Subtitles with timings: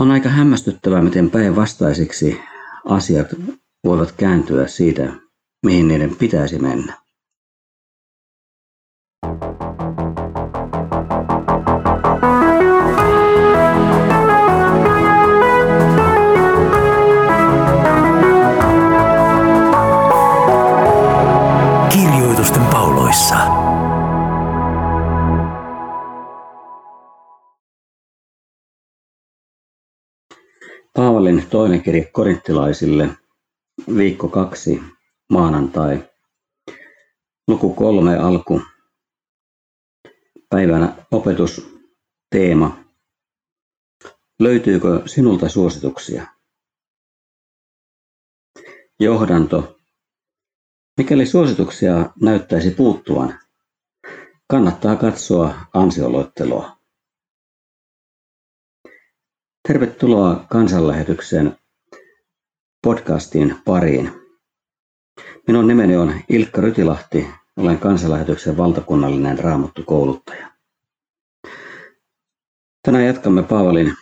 [0.00, 2.40] On aika hämmästyttävää, miten päinvastaisiksi
[2.84, 3.26] asiat
[3.84, 5.12] voivat kääntyä siitä,
[5.66, 6.99] mihin niiden pitäisi mennä.
[31.50, 33.08] Toinen kirja korinttilaisille,
[33.96, 34.82] viikko kaksi,
[35.28, 36.10] maanantai,
[37.48, 38.62] luku kolme alku,
[40.48, 41.78] päivänä opetus,
[42.30, 42.84] teema.
[44.38, 46.26] Löytyykö sinulta suosituksia?
[49.00, 49.76] Johdanto.
[50.96, 53.38] Mikäli suosituksia näyttäisi puuttuvan,
[54.46, 56.79] kannattaa katsoa ansioloittelua.
[59.68, 61.56] Tervetuloa kansanlähetyksen
[62.82, 64.12] podcastin pariin.
[65.46, 67.26] Minun nimeni on Ilkka Rytilahti,
[67.56, 70.50] olen kansanlähetyksen valtakunnallinen raamattukouluttaja.
[72.82, 73.94] Tänään jatkamme Paavalin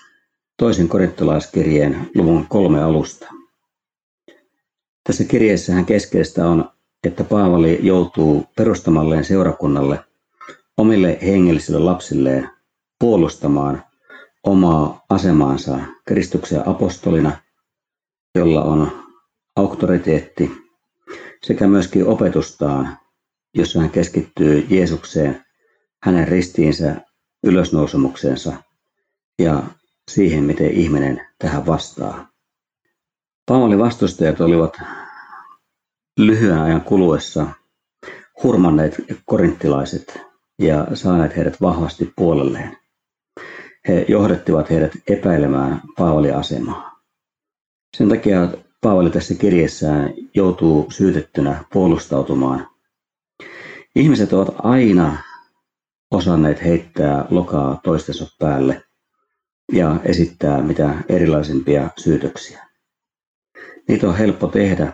[0.56, 3.26] toisen korintolaiskirjeen luvun kolme alusta.
[5.04, 6.70] Tässä kirjeessähän keskeistä on,
[7.04, 10.04] että Paavali joutuu perustamalleen seurakunnalle
[10.76, 12.50] omille hengellisille lapsilleen
[12.98, 13.87] puolustamaan
[14.44, 17.32] omaa asemaansa Kristuksen apostolina,
[18.34, 19.04] jolla on
[19.56, 20.50] auktoriteetti,
[21.42, 22.98] sekä myöskin opetustaan,
[23.54, 25.44] jossa hän keskittyy Jeesukseen,
[26.02, 26.96] hänen ristiinsä,
[27.44, 28.52] ylösnousemuksensa
[29.38, 29.62] ja
[30.10, 32.28] siihen, miten ihminen tähän vastaa.
[33.46, 34.76] Paavalin vastustajat olivat
[36.18, 37.46] lyhyen ajan kuluessa
[38.42, 38.94] hurmanneet
[39.24, 40.20] korinttilaiset
[40.58, 42.77] ja saaneet heidät vahvasti puolelleen.
[43.88, 47.00] He johdettivat heidät epäilemään Paavalin asemaa.
[47.96, 48.48] Sen takia
[48.80, 52.68] Paavali tässä kirjeessään joutuu syytettynä puolustautumaan.
[53.96, 55.16] Ihmiset ovat aina
[56.10, 58.84] osanneet heittää lokaa toistensa päälle
[59.72, 62.68] ja esittää mitä erilaisimpia syytöksiä.
[63.88, 64.92] Niitä on helppo tehdä,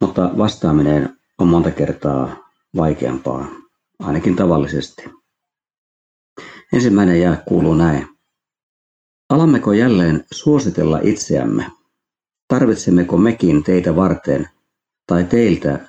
[0.00, 3.48] mutta vastaaminen on monta kertaa vaikeampaa,
[3.98, 5.23] ainakin tavallisesti.
[6.74, 8.08] Ensimmäinen jää kuuluu näin.
[9.30, 11.66] Alammeko jälleen suositella itseämme?
[12.48, 14.48] Tarvitsemmeko mekin teitä varten
[15.06, 15.88] tai teiltä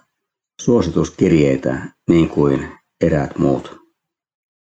[0.61, 2.67] suosituskirjeitä niin kuin
[3.01, 3.77] eräät muut?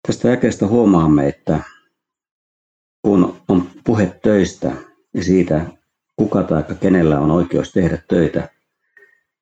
[0.07, 1.59] Tästä jakeesta huomaamme, että
[3.01, 4.71] kun on puhe töistä
[5.13, 5.65] ja siitä,
[6.15, 8.49] kuka tai kenellä on oikeus tehdä töitä,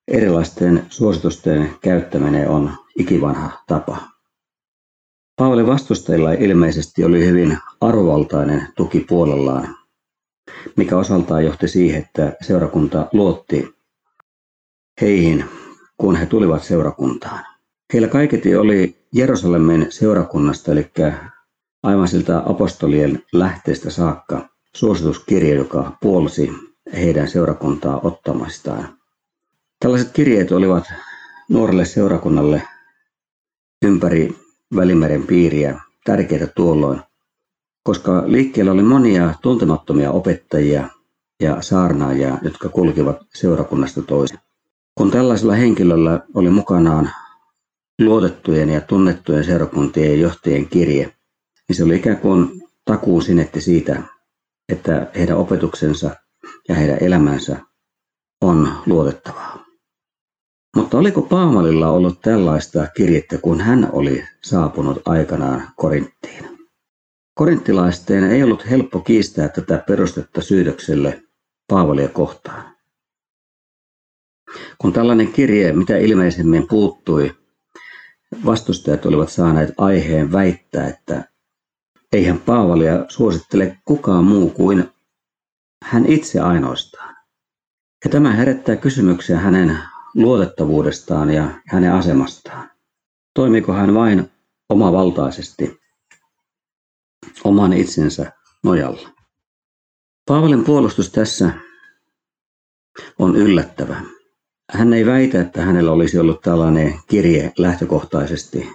[0.08, 4.19] erilaisten suositusten käyttäminen on ikivanha tapa.
[5.40, 9.76] Paavalin vastustajilla ilmeisesti oli hyvin arvovaltainen tuki puolellaan,
[10.78, 13.76] mikä osaltaan johti siihen, että seurakunta luotti
[15.02, 15.46] heihin,
[15.98, 17.46] kun he tulivat seurakuntaan.
[17.94, 20.92] Heillä kaiketi oli Jerusalemin seurakunnasta, eli
[21.84, 26.52] aivan siltä apostolien lähteestä saakka, suosituskirja, joka puolsi
[26.94, 28.98] heidän seurakuntaa ottamastaan.
[29.80, 30.84] Tällaiset kirjeet olivat
[31.50, 32.64] nuorelle seurakunnalle
[33.86, 37.02] ympäri Välimeren piiriä tärkeitä tuolloin,
[37.84, 40.90] koska liikkeellä oli monia tuntemattomia opettajia
[41.40, 44.42] ja saarnaajia, jotka kulkivat seurakunnasta toiseen.
[44.96, 47.12] Kun tällaisella henkilöllä oli mukanaan
[48.00, 51.14] luotettujen ja tunnettujen seurakuntien johtajien kirje,
[51.68, 54.04] niin se oli ikään kuin takuu sinetti siitä,
[54.70, 56.16] että heidän opetuksensa
[56.68, 57.60] ja heidän elämänsä
[58.42, 59.69] on luotettavaa.
[60.76, 66.60] Mutta oliko Paamalilla ollut tällaista kirjettä, kun hän oli saapunut aikanaan Korinttiin?
[67.34, 71.24] Korinttilaisten ei ollut helppo kiistää tätä perustetta syytökselle
[71.68, 72.76] Paavalia kohtaan.
[74.78, 77.36] Kun tällainen kirje mitä ilmeisemmin puuttui,
[78.46, 81.24] vastustajat olivat saaneet aiheen väittää, että
[82.14, 84.92] eihän Paavalia suosittele kukaan muu kuin
[85.84, 87.16] hän itse ainoastaan.
[88.06, 89.80] Ja tämä herättää kysymyksiä hänen
[90.16, 92.70] luotettavuudestaan ja hänen asemastaan.
[93.34, 94.32] Toimiko hän vain
[94.70, 95.80] omavaltaisesti
[97.44, 98.32] oman itsensä
[98.64, 99.10] nojalla?
[100.26, 101.52] Paavalin puolustus tässä
[103.20, 104.02] on yllättävä.
[104.72, 108.70] Hän ei väitä, että hänellä olisi ollut tällainen kirje lähtökohtaisesti,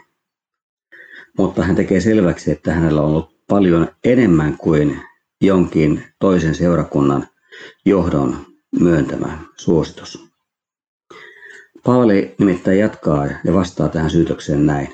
[1.39, 5.01] mutta hän tekee selväksi, että hänellä on ollut paljon enemmän kuin
[5.41, 7.29] jonkin toisen seurakunnan
[7.87, 8.47] johdon
[8.81, 10.34] myöntämä suositus.
[11.85, 14.89] Paavali nimittäin jatkaa ja vastaa tähän syytökseen näin.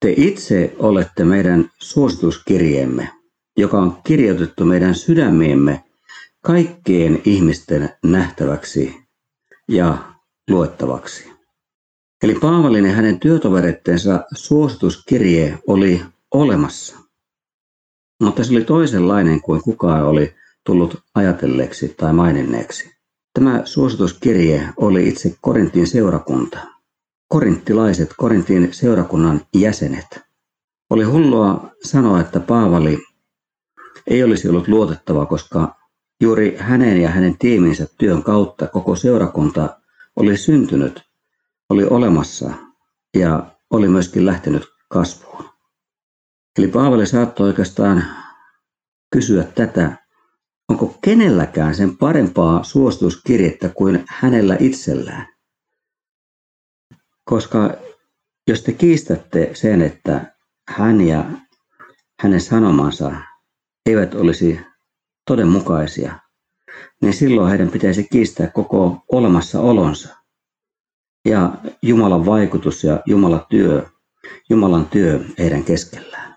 [0.00, 3.10] Te itse olette meidän suosituskirjeemme,
[3.56, 5.84] joka on kirjoitettu meidän sydämiemme
[6.44, 8.96] kaikkien ihmisten nähtäväksi
[9.68, 9.98] ja
[10.50, 11.32] luettavaksi.
[12.22, 16.96] Eli Paavalin ja hänen työtovereittensa suosituskirje oli olemassa,
[18.22, 20.34] mutta se oli toisenlainen kuin kukaan oli
[20.66, 22.93] tullut ajatelleeksi tai maininneeksi.
[23.34, 26.58] Tämä suosituskirje oli itse Korintin seurakunta.
[27.28, 30.20] Korinttilaiset, Korintin seurakunnan jäsenet.
[30.90, 32.98] Oli hullua sanoa, että Paavali
[34.06, 35.76] ei olisi ollut luotettava, koska
[36.20, 39.80] juuri hänen ja hänen tiiminsä työn kautta koko seurakunta
[40.16, 41.02] oli syntynyt,
[41.68, 42.50] oli olemassa
[43.16, 45.44] ja oli myöskin lähtenyt kasvuun.
[46.58, 48.04] Eli Paavali saattoi oikeastaan
[49.10, 50.03] kysyä tätä,
[50.68, 55.26] onko kenelläkään sen parempaa suosituskirjettä kuin hänellä itsellään.
[57.24, 57.74] Koska
[58.48, 60.34] jos te kiistätte sen, että
[60.68, 61.24] hän ja
[62.20, 63.12] hänen sanomansa
[63.86, 64.60] eivät olisi
[65.26, 66.18] todenmukaisia,
[67.02, 70.16] niin silloin heidän pitäisi kiistää koko olemassaolonsa
[71.24, 71.52] ja
[71.82, 73.86] Jumalan vaikutus ja Jumalan työ,
[74.50, 76.33] Jumalan työ heidän keskellään.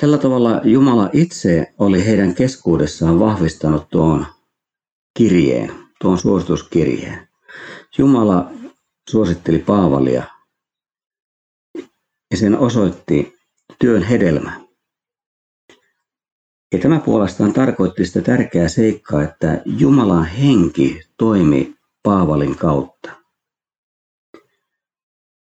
[0.00, 4.26] Tällä tavalla Jumala itse oli heidän keskuudessaan vahvistanut tuon
[5.16, 7.28] kirjeen, tuon suosituskirjeen.
[7.98, 8.50] Jumala
[9.10, 10.24] suositteli Paavalia
[12.30, 13.38] ja sen osoitti
[13.78, 14.60] työn hedelmä.
[16.72, 23.10] Ja tämä puolestaan tarkoitti sitä tärkeää seikkaa, että Jumalan henki toimi Paavalin kautta.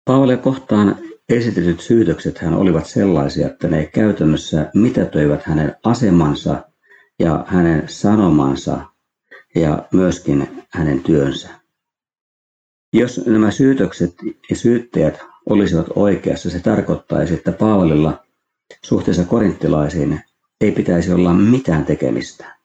[0.05, 6.69] Paavalia kohtaan esitetyt syytökset hän olivat sellaisia, että ne käytännössä mitätöivät hänen asemansa
[7.19, 8.85] ja hänen sanomansa
[9.55, 11.49] ja myöskin hänen työnsä.
[12.93, 14.15] Jos nämä syytökset
[14.49, 15.19] ja syyttäjät
[15.49, 18.25] olisivat oikeassa, se tarkoittaisi, että Paavalilla
[18.83, 20.21] suhteessa korinttilaisiin
[20.61, 22.55] ei pitäisi olla mitään tekemistä.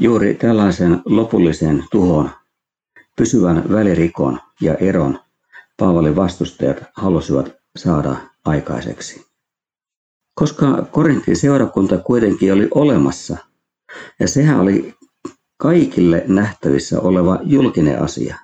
[0.00, 2.30] Juuri tällaisen lopullisen tuhon,
[3.16, 5.18] pysyvän välirikon ja eron
[5.82, 9.26] Paavalin vastustajat halusivat saada aikaiseksi.
[10.34, 13.36] Koska Korintin seurakunta kuitenkin oli olemassa,
[14.20, 14.94] ja sehän oli
[15.56, 18.36] kaikille nähtävissä oleva julkinen asia,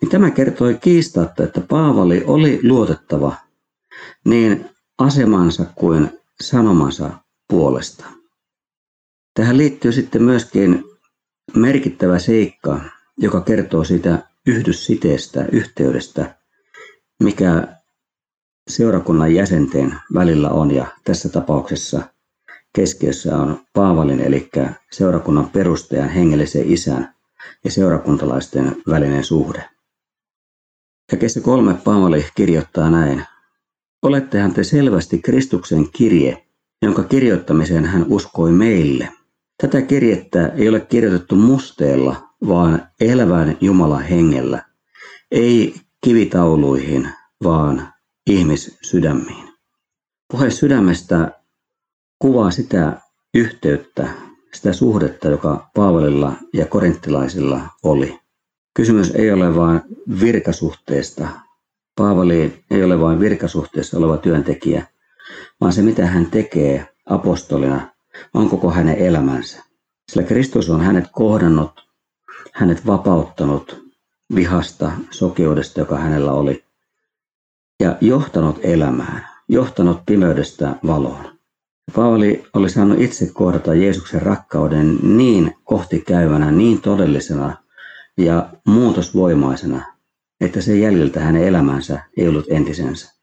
[0.00, 3.34] niin tämä kertoi kiistatta, että Paavali oli luotettava
[4.24, 6.10] niin asemansa kuin
[6.42, 7.10] sanomansa
[7.48, 8.04] puolesta.
[9.34, 10.84] Tähän liittyy sitten myöskin
[11.56, 12.80] merkittävä seikka,
[13.18, 16.34] joka kertoo siitä yhdyssiteestä, yhteydestä,
[17.22, 17.78] mikä
[18.70, 22.02] seurakunnan jäsenten välillä on ja tässä tapauksessa
[22.72, 24.50] keskiössä on Paavalin eli
[24.92, 27.14] seurakunnan perustajan hengellisen isän
[27.64, 29.64] ja seurakuntalaisten välinen suhde.
[31.12, 33.24] Ja kesä kolme Paavali kirjoittaa näin.
[34.02, 36.46] Olettehan te selvästi Kristuksen kirje,
[36.82, 39.08] jonka kirjoittamiseen hän uskoi meille.
[39.62, 44.62] Tätä kirjettä ei ole kirjoitettu musteella, vaan elävän Jumalan hengellä,
[45.30, 45.74] ei
[46.04, 47.08] kivitauluihin,
[47.44, 47.92] vaan
[48.26, 49.48] ihmissydämiin.
[50.32, 51.40] Puhe sydämestä
[52.18, 53.00] kuvaa sitä
[53.34, 54.08] yhteyttä,
[54.54, 58.18] sitä suhdetta, joka Paavalilla ja korinttilaisilla oli.
[58.74, 59.80] Kysymys ei ole vain
[60.20, 61.28] virkasuhteesta.
[61.96, 64.86] Paavali ei ole vain virkasuhteessa oleva työntekijä,
[65.60, 67.88] vaan se mitä hän tekee apostolina
[68.34, 69.64] on koko hänen elämänsä.
[70.08, 71.87] Sillä Kristus on hänet kohdannut
[72.52, 73.88] hänet vapauttanut
[74.34, 76.64] vihasta, sokeudesta, joka hänellä oli,
[77.80, 81.38] ja johtanut elämään, johtanut pimeydestä valoon.
[81.94, 87.56] Paavali oli saanut itse kohdata Jeesuksen rakkauden niin kohti käyvänä, niin todellisena
[88.18, 89.94] ja muutosvoimaisena,
[90.40, 93.18] että sen jäljiltä hänen elämänsä ei ollut entisensä.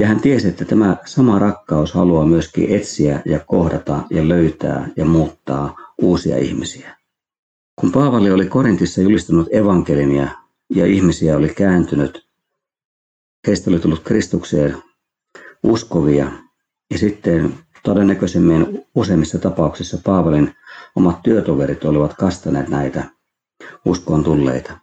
[0.00, 5.04] Ja hän tiesi, että tämä sama rakkaus haluaa myöskin etsiä ja kohdata ja löytää ja
[5.04, 6.99] muuttaa uusia ihmisiä.
[7.80, 10.28] Kun Paavali oli Korintissa julistanut evankeliumia
[10.70, 12.28] ja ihmisiä oli kääntynyt,
[13.46, 14.82] heistä oli tullut Kristukseen
[15.62, 16.32] uskovia
[16.90, 20.54] ja sitten todennäköisemmin useimmissa tapauksissa Paavalin
[20.96, 23.04] omat työtoverit olivat kastaneet näitä
[23.84, 24.78] uskoon tulleita.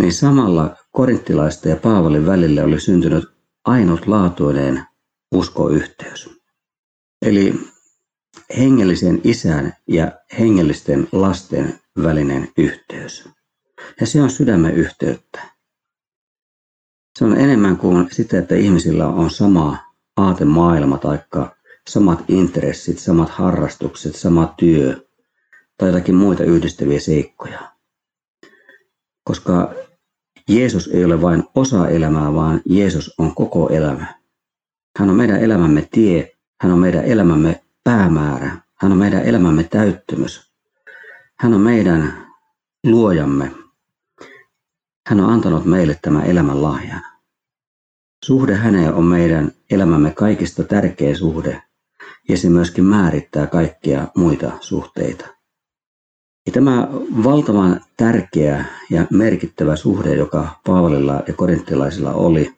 [0.00, 3.24] Niin samalla korinttilaista ja Paavalin välille oli syntynyt
[3.64, 4.84] ainutlaatuinen
[5.34, 6.30] uskoyhteys.
[7.22, 7.54] Eli
[8.58, 13.28] hengellisen isän ja hengellisten lasten välinen yhteys.
[14.00, 15.40] Ja se on sydämen yhteyttä.
[17.18, 19.78] Se on enemmän kuin sitä, että ihmisillä on sama
[20.16, 21.18] aatemaailma tai
[21.88, 25.06] samat intressit, samat harrastukset, sama työ
[25.78, 27.72] tai jotakin muita yhdistäviä seikkoja.
[29.24, 29.74] Koska
[30.48, 34.20] Jeesus ei ole vain osa elämää, vaan Jeesus on koko elämä.
[34.98, 38.56] Hän on meidän elämämme tie, Hän on meidän elämämme päämäärä.
[38.74, 40.49] Hän on meidän elämämme täyttymys.
[41.40, 42.26] Hän on meidän
[42.86, 43.52] luojamme.
[45.06, 47.02] Hän on antanut meille tämän elämän lahjan.
[48.24, 51.62] Suhde häneen on meidän elämämme kaikista tärkeä suhde
[52.28, 55.26] ja se myöskin määrittää kaikkia muita suhteita.
[56.46, 56.88] Ja tämä
[57.24, 62.52] valtavan tärkeä ja merkittävä suhde, joka Paavalilla ja korinttilaisilla oli,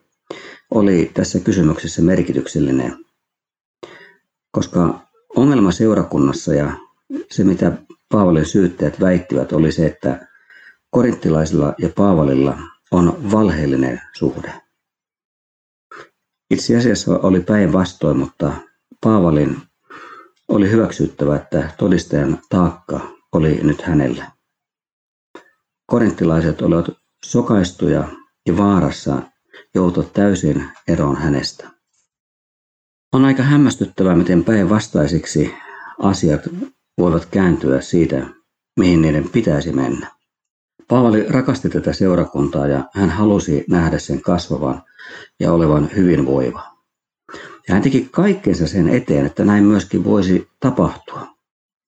[0.71, 3.05] oli tässä kysymyksessä merkityksellinen.
[4.51, 4.99] Koska
[5.35, 6.77] ongelma seurakunnassa ja
[7.31, 7.71] se, mitä
[8.13, 10.27] Paavalin syyttäjät väittivät, oli se, että
[10.89, 12.57] korinttilaisilla ja Paavalilla
[12.91, 14.53] on valheellinen suhde.
[16.49, 18.53] Itse asiassa oli päinvastoin, mutta
[19.03, 19.61] Paavalin
[20.47, 22.99] oli hyväksyttävä, että todistajan taakka
[23.31, 24.31] oli nyt hänellä.
[25.85, 26.89] Korinttilaiset olivat
[27.25, 28.07] sokaistuja
[28.47, 29.21] ja vaarassa
[29.75, 31.69] joutua täysin eroon hänestä.
[33.13, 35.53] On aika hämmästyttävää, miten päinvastaisiksi
[35.99, 36.41] asiat
[36.97, 38.27] voivat kääntyä siitä,
[38.79, 40.11] mihin niiden pitäisi mennä.
[40.87, 44.83] Paavali rakasti tätä seurakuntaa ja hän halusi nähdä sen kasvavan
[45.39, 46.73] ja olevan hyvinvoiva.
[47.67, 51.27] Ja hän teki kaikkensa sen eteen, että näin myöskin voisi tapahtua.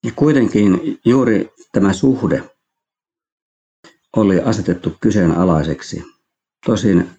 [0.06, 2.50] Ja kuitenkin juuri tämä suhde
[4.16, 6.04] oli asetettu kyseenalaiseksi,
[6.66, 7.10] tosin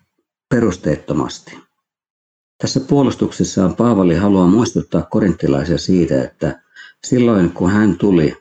[0.49, 1.59] perusteettomasti.
[2.59, 6.63] Tässä puolustuksessaan Paavali haluaa muistuttaa korinttilaisia siitä, että
[7.05, 8.37] silloin kun hän tuli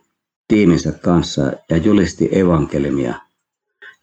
[0.48, 3.14] tiiminsä kanssa ja julisti evankelimia,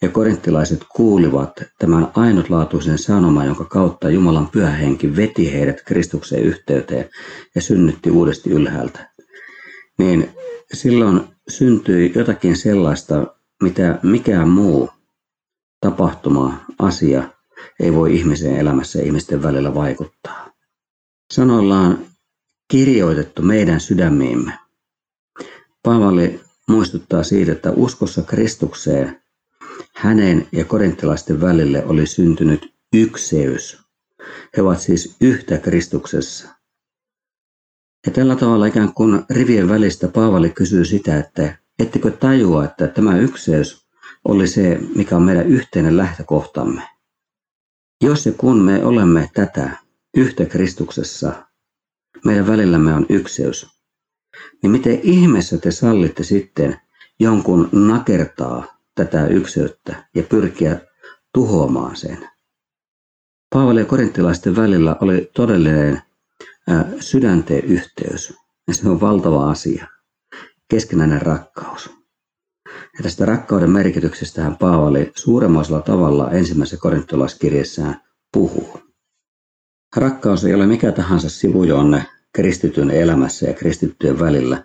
[0.03, 7.11] ja korinttilaiset kuulivat tämän ainutlaatuisen sanoman, jonka kautta Jumalan pyhä henki veti heidät Kristuksen yhteyteen
[7.55, 9.13] ja synnytti uudesti ylhäältä.
[9.99, 10.31] Niin
[10.73, 13.27] silloin syntyi jotakin sellaista,
[13.63, 14.91] mitä mikään muu
[15.81, 17.29] tapahtuma, asia
[17.81, 20.51] ei voi ihmisen elämässä ihmisten välillä vaikuttaa.
[21.33, 22.07] Sanoilla on
[22.73, 24.53] kirjoitettu meidän sydämiimme.
[25.83, 29.23] Paavali muistuttaa siitä, että uskossa Kristukseen
[29.95, 33.79] hänen ja korinttilaisten välille oli syntynyt ykseys.
[34.57, 36.49] He ovat siis yhtä Kristuksessa.
[38.07, 43.19] Ja tällä tavalla ikään kuin rivien välistä Paavali kysyy sitä, että ettekö tajua, että tämä
[43.19, 43.87] ykseys
[44.25, 46.83] oli se, mikä on meidän yhteinen lähtökohtamme.
[48.03, 49.71] Jos ja kun me olemme tätä
[50.17, 51.52] yhtä Kristuksessa,
[52.25, 53.67] meidän välillämme on ykseys,
[54.63, 56.81] niin miten ihmeessä te sallitte sitten
[57.21, 60.81] jonkun nakertaa tätä ykseyttä ja pyrkiä
[61.35, 62.29] tuhoamaan sen.
[63.51, 66.03] Paavali ja korinttilaisten välillä oli todellinen
[67.01, 68.35] sydänteen yhteys.
[68.69, 69.87] Ja se on valtava asia.
[70.69, 71.91] Keskenäinen rakkaus.
[72.67, 77.97] Ja tästä rakkauden merkityksestähän Paavali suuremmaisella tavalla ensimmäisessä korinttilaiskirjassaan
[78.33, 78.92] puhuu.
[79.97, 84.65] Rakkaus ei ole mikä tahansa sivujonne kristityn elämässä ja kristittyjen välillä,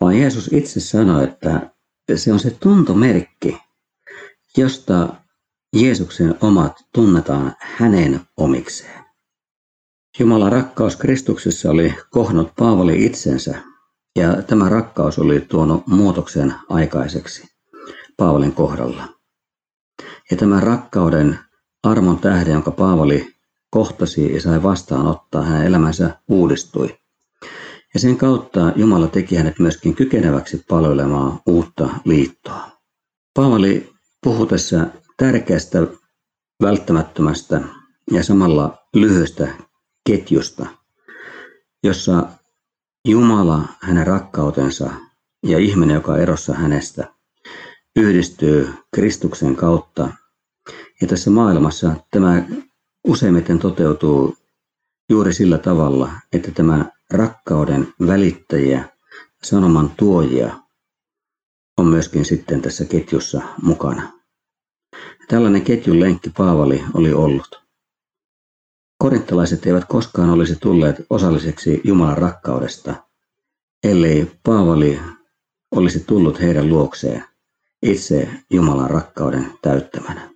[0.00, 1.70] vaan Jeesus itse sanoi, että
[2.14, 3.58] se on se tuntomerkki,
[4.56, 5.14] josta
[5.76, 9.04] Jeesuksen omat tunnetaan hänen omikseen.
[10.18, 13.58] Jumalan rakkaus Kristuksessa oli kohnut Paavali itsensä
[14.16, 17.48] ja tämä rakkaus oli tuonut muutoksen aikaiseksi
[18.16, 19.08] Paavalin kohdalla.
[20.30, 21.38] Ja tämän rakkauden
[21.82, 23.31] armon tähden, jonka Paavali
[23.72, 26.98] kohtasi ja sai vastaanottaa, hänen elämänsä uudistui.
[27.94, 32.70] Ja sen kautta Jumala teki hänet myöskin kykeneväksi palvelemaan uutta liittoa.
[33.34, 34.86] Paavali puhuu tässä
[35.16, 35.86] tärkeästä,
[36.62, 37.60] välttämättömästä
[38.10, 39.48] ja samalla lyhyestä
[40.06, 40.66] ketjusta,
[41.82, 42.28] jossa
[43.08, 44.90] Jumala, hänen rakkautensa
[45.42, 47.14] ja ihminen, joka on erossa hänestä,
[47.96, 50.08] yhdistyy Kristuksen kautta.
[51.00, 52.42] Ja tässä maailmassa tämä
[53.04, 54.36] useimmiten toteutuu
[55.10, 58.88] juuri sillä tavalla, että tämä rakkauden välittäjiä,
[59.42, 60.58] sanoman tuojia
[61.78, 64.12] on myöskin sitten tässä ketjussa mukana.
[65.28, 67.62] Tällainen ketjun lenkki Paavali oli ollut.
[68.98, 72.94] Korinttalaiset eivät koskaan olisi tulleet osalliseksi Jumalan rakkaudesta,
[73.84, 75.00] ellei Paavali
[75.70, 77.24] olisi tullut heidän luokseen
[77.82, 80.31] itse Jumalan rakkauden täyttämänä.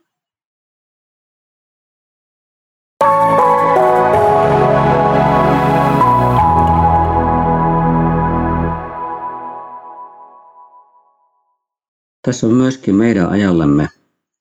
[12.26, 13.88] Tässä on myöskin meidän ajallemme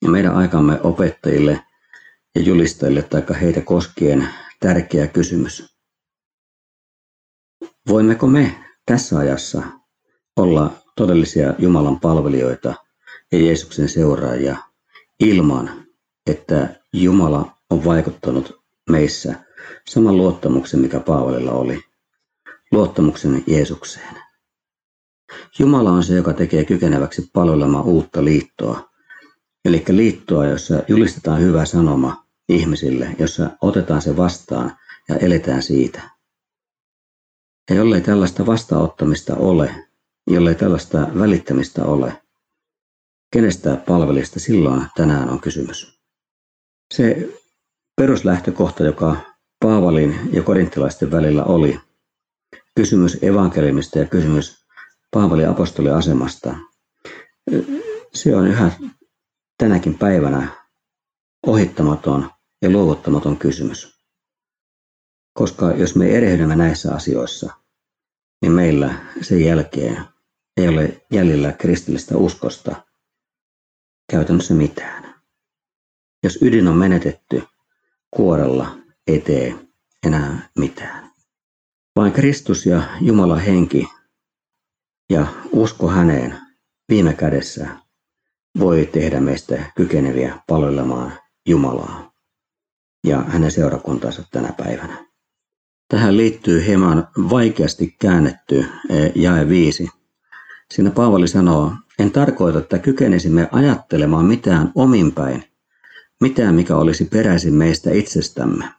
[0.01, 1.61] ja meidän aikamme opettajille
[2.35, 4.27] ja julistajille tai heitä koskien
[4.59, 5.75] tärkeä kysymys.
[7.87, 9.63] Voimmeko me tässä ajassa
[10.35, 12.73] olla todellisia Jumalan palvelijoita
[13.31, 14.57] ja Jeesuksen seuraajia
[15.19, 15.85] ilman,
[16.27, 19.35] että Jumala on vaikuttanut meissä
[19.87, 21.79] saman luottamuksen, mikä Paavalilla oli.
[22.71, 24.24] luottamuksen Jeesukseen.
[25.59, 28.89] Jumala on se, joka tekee kykeneväksi palvelemaan uutta liittoa,
[29.65, 34.77] eli liittoa, jossa julistetaan hyvä sanoma ihmisille, jossa otetaan se vastaan
[35.09, 36.01] ja eletään siitä.
[37.69, 39.75] Ja jollei tällaista vastaanottamista ole,
[40.27, 42.21] jollei tällaista välittämistä ole,
[43.33, 45.99] kenestä palvelista silloin tänään on kysymys.
[46.93, 47.29] Se
[47.95, 49.17] peruslähtökohta, joka
[49.59, 51.79] Paavalin ja korinttilaisten välillä oli,
[52.75, 54.64] kysymys evankeliumista ja kysymys
[55.11, 56.57] Paavalin apostolin asemasta,
[58.13, 58.71] se on yhä
[59.57, 60.47] tänäkin päivänä
[61.47, 62.31] ohittamaton
[62.61, 63.95] ja luovuttamaton kysymys.
[65.33, 67.53] Koska jos me erehdymme näissä asioissa,
[68.41, 70.05] niin meillä sen jälkeen
[70.57, 72.75] ei ole jäljellä kristillistä uskosta
[74.11, 75.15] käytännössä mitään.
[76.23, 77.43] Jos ydin on menetetty,
[78.11, 79.55] kuorella ei tee
[80.05, 81.11] enää mitään.
[81.95, 83.87] Vain Kristus ja Jumalan henki
[85.09, 86.35] ja usko häneen
[86.89, 87.67] viime kädessä
[88.59, 91.13] voi tehdä meistä kykeneviä palvelemaan
[91.47, 92.11] Jumalaa
[93.07, 95.05] ja hänen seurakuntansa tänä päivänä.
[95.87, 99.89] Tähän liittyy hieman vaikeasti käännetty eh, jae 5.
[100.71, 105.43] Siinä Paavali sanoo, en tarkoita, että kykenisimme ajattelemaan mitään ominpäin,
[106.21, 108.69] mitään mikä olisi peräisin meistä itsestämme.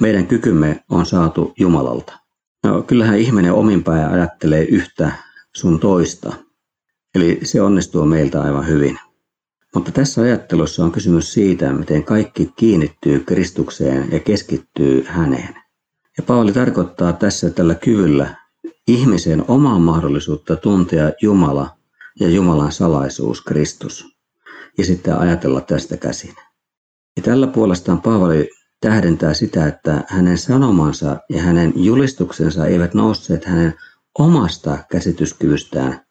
[0.00, 2.18] Meidän kykymme on saatu Jumalalta.
[2.64, 5.12] No, kyllähän ihminen ominpäin ajattelee yhtä
[5.56, 6.32] sun toista.
[7.14, 8.98] Eli se onnistuu meiltä aivan hyvin.
[9.74, 15.54] Mutta tässä ajattelussa on kysymys siitä, miten kaikki kiinnittyy Kristukseen ja keskittyy häneen.
[16.16, 18.36] Ja Paavali tarkoittaa tässä tällä kyvyllä
[18.88, 21.76] ihmisen omaa mahdollisuutta tuntea Jumala
[22.20, 24.06] ja Jumalan salaisuus Kristus
[24.78, 26.34] ja sitten ajatella tästä käsin.
[27.16, 33.74] Ja tällä puolestaan Paavali tähdentää sitä, että hänen sanomansa ja hänen julistuksensa eivät nousseet hänen
[34.18, 36.06] omasta käsityskyvystään,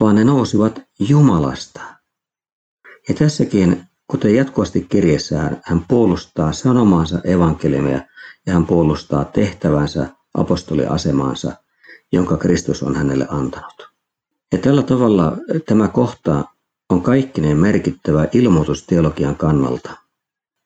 [0.00, 1.80] vaan ne nousivat Jumalasta.
[3.08, 8.00] Ja tässäkin, kuten jatkuvasti kirjessään, hän puolustaa sanomaansa evankeliumia
[8.46, 11.52] ja hän puolustaa tehtävänsä apostoliasemaansa,
[12.12, 13.88] jonka Kristus on hänelle antanut.
[14.52, 16.44] Ja tällä tavalla tämä kohta
[16.90, 19.90] on kaikkinen merkittävä ilmoitus teologian kannalta.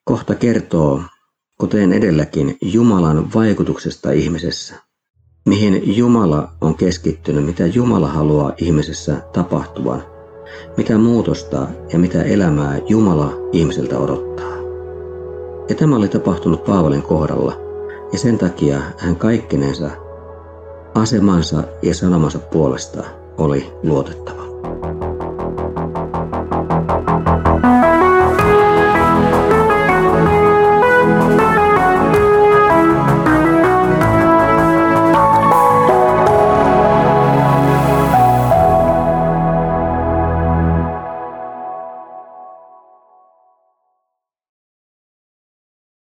[0.04, 1.02] Kohta kertoo,
[1.60, 4.91] kuten edelläkin, Jumalan vaikutuksesta ihmisessä.
[5.44, 10.02] Mihin Jumala on keskittynyt, mitä Jumala haluaa ihmisessä tapahtuvan,
[10.76, 14.56] mitä muutosta ja mitä elämää Jumala ihmiseltä odottaa.
[15.68, 17.52] Ja tämä oli tapahtunut Paavalin kohdalla,
[18.12, 19.90] ja sen takia hän kaikkinensa
[20.94, 23.04] asemansa ja sanomansa puolesta
[23.38, 24.51] oli luotettava.